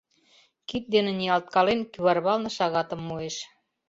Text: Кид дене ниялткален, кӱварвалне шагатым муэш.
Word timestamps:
Кид 0.67 0.83
дене 0.93 1.11
ниялткален, 1.19 1.79
кӱварвалне 1.91 2.49
шагатым 2.57 3.01
муэш. 3.07 3.35